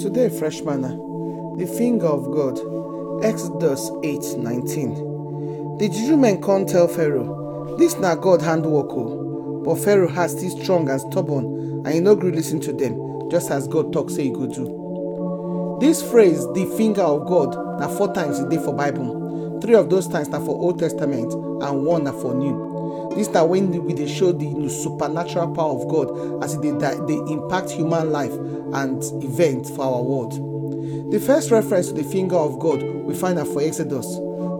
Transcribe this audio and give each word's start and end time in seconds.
Today, 0.00 0.30
fresh 0.30 0.62
manna, 0.62 0.96
the 1.58 1.66
finger 1.76 2.06
of 2.06 2.24
God, 2.32 2.58
Exodus 3.22 3.90
8 4.02 4.38
19. 4.38 5.76
The 5.76 5.90
Jew 5.90 6.16
men 6.16 6.40
come 6.40 6.64
tell 6.64 6.88
Pharaoh, 6.88 7.76
This 7.76 7.96
na 7.96 8.14
God 8.14 8.40
handwork, 8.40 8.86
oh. 8.92 9.62
But 9.62 9.74
Pharaoh 9.74 10.08
has 10.08 10.32
still 10.32 10.58
strong 10.58 10.88
and 10.88 11.02
stubborn, 11.02 11.84
and 11.84 11.88
he 11.88 12.00
no 12.00 12.16
gree 12.16 12.32
listen 12.32 12.60
to 12.60 12.72
them, 12.72 13.28
just 13.30 13.50
as 13.50 13.68
God 13.68 13.92
talk 13.92 14.08
say 14.08 14.22
he 14.24 14.30
go 14.30 14.46
do. 14.46 15.78
This 15.82 16.02
phrase, 16.02 16.46
the 16.54 16.64
finger 16.78 17.02
of 17.02 17.26
God, 17.28 17.54
na 17.78 17.86
four 17.86 18.10
times 18.14 18.38
a 18.38 18.48
day 18.48 18.56
for 18.56 18.72
Bible. 18.72 19.60
Three 19.60 19.74
of 19.74 19.90
those 19.90 20.08
times 20.08 20.28
na 20.28 20.38
for 20.38 20.58
Old 20.58 20.78
Testament, 20.78 21.30
and 21.62 21.84
one 21.84 22.04
na 22.04 22.12
for 22.12 22.34
New. 22.34 22.69
This 23.16 23.28
na 23.28 23.44
when 23.44 23.84
we 23.84 23.92
dey 23.92 24.06
show 24.06 24.32
the 24.32 24.68
supernatural 24.68 25.54
power 25.54 25.72
of 25.72 25.88
God 25.88 26.42
as 26.44 26.56
dey 26.58 26.72
dey 26.72 27.16
impact 27.32 27.70
human 27.70 28.10
life 28.12 28.32
and 28.32 29.02
event 29.24 29.66
for 29.68 29.84
our 29.84 30.02
world. 30.02 31.12
The 31.12 31.18
first 31.20 31.50
reference 31.50 31.88
to 31.88 31.94
the 31.94 32.04
finger 32.04 32.36
of 32.36 32.58
God 32.58 32.82
we 32.82 33.14
find 33.14 33.38
am 33.38 33.46
for 33.46 33.62
Exodus. 33.62 34.06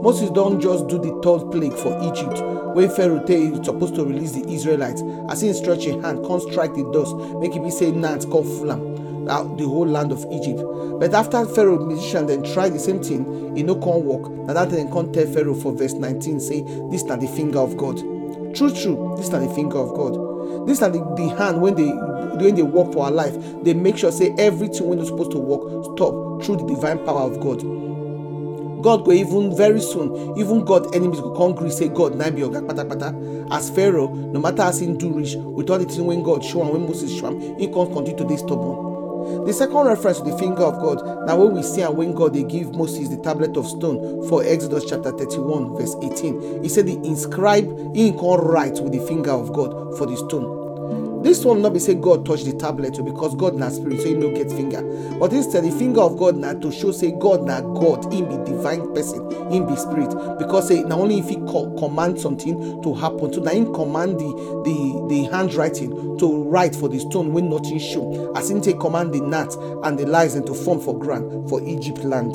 Moses 0.02 0.30
don't 0.30 0.60
just 0.60 0.88
do 0.88 0.98
the 0.98 1.12
third 1.22 1.50
plague 1.52 1.74
for 1.74 1.96
Egypt 2.02 2.40
when 2.74 2.88
Pharaoh 2.90 3.22
tell 3.24 3.36
he 3.40 3.54
supposed 3.64 3.94
to 3.96 4.04
release 4.04 4.32
the 4.32 4.48
Israelites 4.48 5.02
as 5.28 5.40
he 5.40 5.52
stretch 5.52 5.84
him 5.84 6.02
hand 6.02 6.24
come 6.26 6.40
strike 6.40 6.74
the 6.74 6.88
dust 6.92 7.14
make 7.38 7.54
it 7.54 7.62
be 7.62 7.70
say 7.70 7.90
gnat 7.90 8.22
come 8.30 8.44
full 8.44 8.72
am 8.72 9.00
the 9.56 9.64
whole 9.64 9.86
land 9.86 10.12
of 10.12 10.24
Egypt. 10.32 10.60
But 10.98 11.14
after 11.14 11.44
Pharaoh 11.46 11.84
magician 11.84 12.26
then 12.26 12.42
try 12.42 12.68
the 12.68 12.78
same 12.78 13.02
thing, 13.02 13.56
e 13.56 13.62
no 13.62 13.74
come 13.76 14.04
work. 14.04 14.28
Na 14.46 14.52
that 14.54 14.70
then 14.70 14.90
come 14.90 15.12
tell 15.12 15.26
Pharaoh 15.26 15.54
for 15.54 15.72
verse 15.72 15.92
19 15.92 16.40
say 16.40 16.62
this 16.90 17.04
na 17.04 17.16
the 17.16 17.28
finger 17.28 17.58
of 17.60 17.76
God. 17.76 17.98
True 18.54 18.70
true, 18.74 19.14
this 19.16 19.30
na 19.30 19.38
the 19.38 19.52
finger 19.54 19.78
of 19.78 19.94
God. 19.94 20.66
This 20.66 20.80
na 20.80 20.88
the, 20.88 20.98
the 21.16 21.28
hand 21.38 21.60
when 21.62 21.74
they 21.74 21.88
when 22.44 22.54
they 22.54 22.62
work 22.62 22.92
for 22.92 23.04
our 23.04 23.10
life, 23.10 23.34
they 23.62 23.74
make 23.74 23.98
sure 23.98 24.10
say 24.10 24.34
everything 24.38 24.88
when 24.88 24.98
you're 24.98 25.06
supposed 25.06 25.30
to 25.32 25.38
work 25.38 25.84
stop 25.96 26.42
through 26.42 26.56
the 26.56 26.66
divine 26.74 26.98
power 27.04 27.22
of 27.30 27.40
God. 27.40 27.60
God 28.82 29.04
go 29.04 29.12
even 29.12 29.54
very 29.56 29.80
soon, 29.80 30.38
even 30.38 30.64
God 30.64 30.94
enemies 30.94 31.20
go 31.20 31.32
come 31.36 31.70
say 31.70 31.88
God 31.88 32.14
na 32.14 32.30
be 32.30 32.42
oga 32.42 32.62
patapata. 32.66 33.12
As 33.52 33.70
Pharaoh, 33.70 34.08
no 34.08 34.40
matter 34.40 34.62
as 34.62 34.80
him 34.80 34.96
do 34.96 35.12
reach, 35.12 35.34
with 35.36 35.68
all 35.70 35.78
the 35.78 35.84
thing 35.84 36.06
when 36.06 36.22
God 36.22 36.42
show 36.44 36.62
am, 36.64 36.72
when 36.72 36.82
Moses 36.86 37.12
show 37.14 37.26
am, 37.28 37.40
he 37.58 37.66
can't 37.66 37.92
continue 37.92 38.16
to 38.16 38.24
dey 38.24 38.36
stubborn. 38.36 38.89
The 39.46 39.52
second 39.52 39.86
reference 39.86 40.18
to 40.18 40.30
the 40.30 40.38
finger 40.38 40.62
of 40.62 40.80
God 40.80 41.26
now 41.26 41.36
when 41.36 41.54
we 41.54 41.62
see 41.62 41.82
and 41.82 41.96
when 41.96 42.14
God 42.14 42.34
they 42.34 42.42
give 42.44 42.74
Moses 42.74 43.08
the 43.08 43.16
tablet 43.18 43.56
of 43.56 43.66
stone 43.66 44.28
for 44.28 44.44
Exodus 44.44 44.84
chapter 44.88 45.12
31 45.12 45.76
verse 45.76 45.94
18. 46.02 46.62
He 46.62 46.68
said 46.68 46.86
the 46.86 46.94
inscribe 47.04 47.66
he 47.94 48.12
can 48.12 48.40
write 48.40 48.80
with 48.80 48.92
the 48.92 49.04
finger 49.06 49.32
of 49.32 49.52
God 49.52 49.96
for 49.96 50.06
the 50.06 50.16
stone. 50.16 50.59
This 51.22 51.44
one 51.44 51.60
not 51.60 51.74
be 51.74 51.78
say 51.78 51.94
God 51.94 52.24
touch 52.24 52.44
the 52.44 52.52
tablet 52.54 52.98
because 53.04 53.34
God 53.34 53.54
na 53.54 53.68
spirit, 53.68 54.00
so 54.00 54.06
he 54.06 54.14
no 54.14 54.30
get 54.30 54.50
finger. 54.50 54.80
But 55.18 55.32
instead, 55.34 55.64
the 55.64 55.70
finger 55.70 56.00
of 56.00 56.18
God 56.18 56.36
na 56.36 56.54
to 56.54 56.72
show 56.72 56.92
say 56.92 57.12
God 57.12 57.44
na 57.44 57.60
God, 57.60 58.10
him 58.12 58.26
be 58.28 58.50
divine 58.50 58.92
person, 58.94 59.30
him 59.52 59.66
be 59.66 59.76
spirit. 59.76 60.08
Because 60.38 60.68
say 60.68 60.82
only 60.84 61.18
if 61.18 61.28
he 61.28 61.36
co- 61.36 61.74
command 61.78 62.18
something 62.18 62.82
to 62.82 62.94
happen, 62.94 63.32
so 63.32 63.40
now 63.40 63.50
him 63.50 63.72
command 63.74 64.18
the 64.18 64.62
the 64.64 65.06
the 65.08 65.24
handwriting 65.30 66.16
to 66.18 66.42
write 66.44 66.74
for 66.74 66.88
the 66.88 66.98
stone 66.98 67.32
when 67.32 67.50
nothing 67.50 67.78
show. 67.78 68.32
As 68.34 68.50
him 68.50 68.60
take 68.60 68.80
command 68.80 69.12
the 69.12 69.20
gnat 69.20 69.54
and 69.84 69.98
the 69.98 70.10
and 70.10 70.46
to 70.46 70.54
form 70.54 70.80
for 70.80 70.98
ground 70.98 71.48
for 71.48 71.62
Egypt 71.62 71.98
land. 72.04 72.34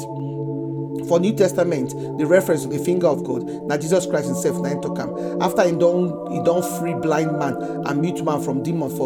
For 1.08 1.20
New 1.20 1.34
Testament, 1.34 1.92
the 2.18 2.26
reference 2.26 2.64
to 2.64 2.68
the 2.68 2.80
finger 2.80 3.08
of 3.08 3.24
God, 3.24 3.44
now 3.44 3.78
Jesus 3.78 4.06
Christ 4.06 4.28
himself 4.28 4.62
nine 4.62 4.82
to 4.82 4.94
come. 4.94 5.42
After 5.42 5.64
he 5.64 5.72
don't 5.72 6.32
he 6.32 6.42
don't 6.44 6.66
free 6.80 6.94
blind 6.94 7.38
man 7.38 7.56
and 7.86 8.02
mute 8.02 8.24
man 8.24 8.42
from 8.42 8.64
demon 8.64 8.90
for 8.90 9.06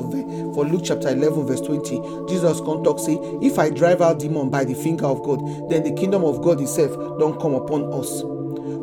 for 0.53 0.65
Luke 0.65 0.81
chapter 0.85 1.09
11 1.09 1.45
verse 1.45 1.61
20. 1.61 2.27
Jesus 2.27 2.59
come 2.61 2.83
talk 2.83 2.99
say, 2.99 3.17
if 3.41 3.59
I 3.59 3.69
drive 3.69 4.01
out 4.01 4.19
demon 4.19 4.49
by 4.49 4.63
the 4.63 4.73
finger 4.73 5.05
of 5.05 5.23
God, 5.23 5.69
then 5.69 5.83
the 5.83 5.93
kingdom 5.93 6.23
of 6.23 6.41
God 6.41 6.61
itself 6.61 6.91
don't 7.19 7.39
come 7.39 7.53
upon 7.53 7.91
us. 7.93 8.21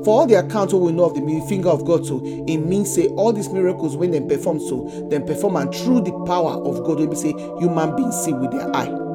For 0.05 0.21
all 0.21 0.27
the 0.27 0.35
accounts 0.35 0.73
we 0.73 0.93
know 0.93 1.05
of 1.05 1.15
the 1.15 1.47
finger 1.49 1.69
of 1.69 1.85
God, 1.85 2.07
so 2.07 2.21
it 2.25 2.59
means 2.59 2.95
say 2.95 3.09
all 3.09 3.33
these 3.33 3.49
miracles 3.49 3.97
when 3.97 4.13
they 4.13 4.21
perform 4.21 4.61
so, 4.61 4.89
then 5.11 5.27
perform 5.27 5.57
and 5.57 5.75
through 5.75 6.03
the 6.03 6.13
power 6.27 6.53
of 6.53 6.85
God, 6.85 7.01
when 7.01 7.11
we 7.11 7.17
say 7.17 7.33
human 7.59 7.97
beings 7.97 8.17
see 8.25 8.33
with 8.33 8.53
their 8.53 8.75
eye 8.75 9.06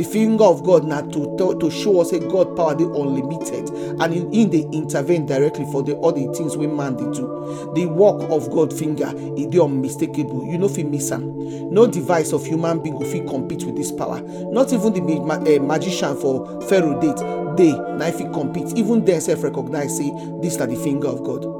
the 0.00 0.06
finger 0.10 0.44
of 0.44 0.64
God 0.64 0.84
now 0.84 1.02
to, 1.02 1.36
to, 1.36 1.58
to 1.58 1.70
show 1.70 2.00
us 2.00 2.12
a 2.12 2.20
God 2.20 2.56
power 2.56 2.74
they 2.74 2.84
unlimited 2.84 3.68
and 4.00 4.14
in, 4.14 4.32
in 4.32 4.48
they 4.48 4.62
intervene 4.72 5.26
directly 5.26 5.66
for 5.70 5.82
the 5.82 5.92
the 5.94 6.32
things 6.34 6.56
we 6.56 6.66
man 6.66 6.96
they 6.96 7.04
do. 7.18 7.72
The 7.74 7.84
work 7.84 8.22
of 8.30 8.50
God 8.50 8.72
finger 8.72 9.12
is 9.36 9.48
the 9.50 9.62
unmistakable. 9.62 10.46
You 10.46 10.56
know 10.56 10.66
if 10.68 10.78
you 10.78 10.86
miss 10.86 11.10
them. 11.10 11.72
No 11.72 11.86
device 11.86 12.32
of 12.32 12.46
human 12.46 12.82
being 12.82 12.98
will 12.98 13.28
compete 13.28 13.64
with 13.64 13.76
this 13.76 13.92
power. 13.92 14.22
Not 14.22 14.72
even 14.72 14.94
the 14.94 15.00
ma- 15.02 15.34
uh, 15.34 15.58
magician 15.62 16.16
for 16.16 16.62
Pharaoh 16.62 16.98
date. 16.98 17.18
They 17.58 17.72
now 17.72 18.06
if 18.06 18.18
he 18.18 18.24
compete, 18.24 18.76
even 18.78 19.04
they 19.04 19.20
self 19.20 19.42
recognize 19.42 19.98
say 19.98 20.10
this 20.40 20.54
is 20.54 20.58
the 20.58 20.76
finger 20.76 21.08
of 21.08 21.22
God. 21.22 21.59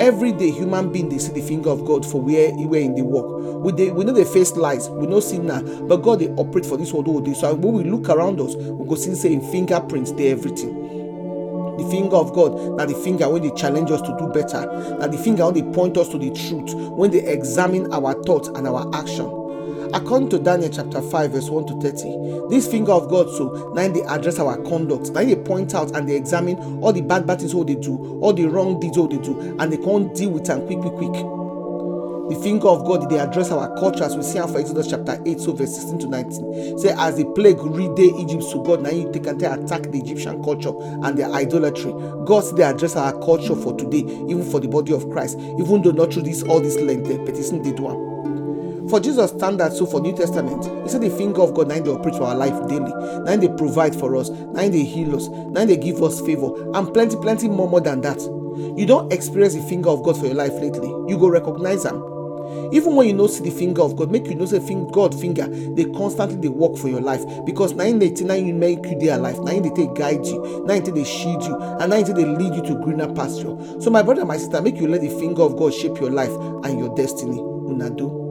Every 0.00 0.32
day, 0.32 0.50
human 0.50 0.90
being 0.92 1.08
they 1.08 1.18
see 1.18 1.32
the 1.32 1.40
finger 1.40 1.70
of 1.70 1.84
God 1.84 2.04
for 2.04 2.20
where 2.20 2.54
he 2.56 2.66
were 2.66 2.78
in 2.78 2.94
the 2.94 3.02
work. 3.02 3.62
We 3.64 3.72
they, 3.72 3.90
we 3.92 4.04
know 4.04 4.12
they 4.12 4.24
face 4.24 4.52
lies, 4.56 4.88
we 4.90 5.06
know 5.06 5.20
sin 5.20 5.46
now, 5.46 5.62
but 5.62 5.98
God 5.98 6.18
they 6.18 6.28
operate 6.30 6.66
for 6.66 6.76
this 6.76 6.92
world 6.92 7.06
all 7.08 7.20
day. 7.20 7.34
So 7.34 7.54
when 7.54 7.74
we 7.74 7.84
look 7.84 8.08
around 8.08 8.40
us, 8.40 8.56
we 8.56 8.88
go 8.88 8.96
see 8.96 9.14
saying 9.14 9.50
fingerprints, 9.52 10.12
they 10.12 10.32
everything. 10.32 10.74
The 11.76 11.88
finger 11.90 12.16
of 12.16 12.32
God, 12.32 12.76
now 12.76 12.86
the 12.86 12.94
finger 12.94 13.28
when 13.28 13.42
they 13.42 13.50
challenge 13.50 13.90
us 13.90 14.00
to 14.02 14.16
do 14.18 14.28
better, 14.28 14.66
now 14.98 15.06
the 15.06 15.18
finger 15.18 15.44
when 15.46 15.54
they 15.54 15.74
point 15.74 15.96
us 15.96 16.08
to 16.08 16.18
the 16.18 16.30
truth, 16.30 16.74
when 16.74 17.10
they 17.10 17.26
examine 17.26 17.92
our 17.92 18.14
thoughts 18.24 18.48
and 18.48 18.66
our 18.66 18.88
action. 18.94 19.43
According 19.94 20.28
to 20.30 20.40
Daniel 20.40 20.70
chapter 20.70 21.00
5, 21.00 21.30
verse 21.30 21.48
1 21.48 21.66
to 21.68 21.80
30, 21.80 22.48
this 22.50 22.66
finger 22.66 22.90
of 22.90 23.08
God, 23.08 23.30
so 23.30 23.72
now 23.74 23.86
they 23.86 24.02
address 24.02 24.40
our 24.40 24.60
conduct, 24.64 25.12
now 25.12 25.22
they 25.22 25.36
point 25.36 25.72
out 25.72 25.94
and 25.94 26.08
they 26.08 26.16
examine 26.16 26.56
all 26.82 26.92
the 26.92 27.00
bad 27.00 27.28
bad 27.28 27.38
things 27.38 27.54
what 27.54 27.68
they 27.68 27.76
do, 27.76 28.18
all 28.20 28.32
the 28.32 28.44
wrong 28.44 28.80
deeds 28.80 28.98
what 28.98 29.10
they 29.10 29.18
do, 29.18 29.56
and 29.60 29.72
they 29.72 29.76
can't 29.76 30.12
deal 30.12 30.30
with 30.30 30.46
them 30.46 30.66
quick, 30.66 30.80
quick, 30.80 30.94
quick. 30.94 31.12
The 31.12 32.40
finger 32.42 32.66
of 32.68 32.84
God, 32.86 33.08
they 33.08 33.20
address 33.20 33.52
our 33.52 33.72
culture 33.78 34.02
as 34.02 34.16
we 34.16 34.24
see 34.24 34.40
for 34.40 34.58
Exodus 34.58 34.90
chapter 34.90 35.22
8, 35.24 35.38
so 35.38 35.52
verse 35.52 35.76
16 35.76 35.98
to 36.00 36.08
19. 36.08 36.78
Say, 36.78 36.92
as 36.98 37.16
the 37.16 37.26
plague 37.26 37.60
read 37.60 37.94
day 37.94 38.10
Egypt 38.18 38.50
to 38.50 38.64
God, 38.64 38.82
now 38.82 38.90
you 38.90 39.12
take 39.12 39.26
and 39.28 39.40
they 39.40 39.46
attack 39.46 39.82
the 39.92 40.00
Egyptian 40.00 40.42
culture 40.42 40.72
and 41.04 41.16
their 41.16 41.30
idolatry. 41.30 41.92
God, 42.24 42.42
they 42.56 42.64
address 42.64 42.96
our 42.96 43.12
culture 43.20 43.54
for 43.54 43.76
today, 43.76 44.02
even 44.26 44.42
for 44.42 44.58
the 44.58 44.66
body 44.66 44.92
of 44.92 45.08
Christ, 45.10 45.38
even 45.38 45.82
though 45.82 45.92
not 45.92 46.12
through 46.12 46.22
this 46.22 46.42
all 46.42 46.58
this 46.58 46.80
length, 46.80 47.08
eh, 47.10 47.18
but 47.18 47.36
it's 47.36 47.50
they 47.50 47.70
do 47.70 47.88
them. 47.88 48.14
For 48.88 49.00
Jesus 49.00 49.30
standard, 49.30 49.72
so 49.72 49.86
for 49.86 50.00
New 50.00 50.14
Testament, 50.14 50.64
he 50.84 50.90
said 50.90 51.00
the 51.00 51.10
finger 51.10 51.42
of 51.42 51.54
God, 51.54 51.68
now 51.68 51.80
they 51.80 51.90
operate 51.90 52.16
for 52.16 52.24
our 52.24 52.34
life 52.34 52.68
daily. 52.68 52.92
Now 53.22 53.36
they 53.36 53.48
provide 53.48 53.94
for 53.94 54.14
us. 54.16 54.30
Now 54.30 54.68
they 54.68 54.84
heal 54.84 55.16
us. 55.16 55.28
Now 55.28 55.64
they 55.64 55.76
give 55.76 56.02
us 56.02 56.20
favor. 56.20 56.70
And 56.76 56.92
plenty, 56.92 57.16
plenty 57.16 57.48
more, 57.48 57.68
more 57.68 57.80
than 57.80 58.02
that. 58.02 58.20
You 58.76 58.86
don't 58.86 59.12
experience 59.12 59.54
the 59.54 59.62
finger 59.62 59.88
of 59.88 60.02
God 60.02 60.18
for 60.18 60.26
your 60.26 60.34
life 60.34 60.52
lately. 60.52 60.88
You 61.08 61.18
go 61.18 61.28
recognize 61.28 61.84
them. 61.84 62.14
Even 62.72 62.94
when 62.94 63.08
you 63.08 63.14
know 63.14 63.26
see 63.26 63.42
the 63.42 63.50
finger 63.50 63.82
of 63.82 63.96
God, 63.96 64.10
make 64.10 64.26
you 64.26 64.34
know 64.34 64.46
say 64.46 64.60
finger 64.60 64.90
God 64.90 65.18
finger, 65.18 65.46
they 65.46 65.84
constantly 65.86 66.36
they 66.36 66.48
work 66.48 66.76
for 66.76 66.88
your 66.88 67.00
life. 67.00 67.24
Because 67.44 67.72
989 67.72 68.46
you 68.46 68.54
make 68.54 68.84
you 68.86 68.98
their 68.98 69.18
life, 69.18 69.38
9 69.38 69.74
they 69.74 69.88
guide 69.94 70.24
you, 70.26 70.62
90 70.66 70.90
they 70.90 71.04
shield 71.04 71.42
you, 71.42 71.56
and 71.56 71.90
90 71.90 72.12
they 72.12 72.24
lead 72.24 72.54
you 72.54 72.62
to 72.62 72.82
greener 72.82 73.12
pasture. 73.12 73.56
So 73.80 73.90
my 73.90 74.02
brother, 74.02 74.24
my 74.24 74.36
sister, 74.36 74.60
make 74.60 74.76
you 74.76 74.88
let 74.88 75.00
the 75.00 75.08
finger 75.08 75.42
of 75.42 75.56
God 75.56 75.72
shape 75.72 75.98
your 76.00 76.10
life 76.10 76.32
and 76.64 76.78
your 76.78 76.94
destiny. 76.94 77.38
Una 77.40 77.90
do. 77.90 78.23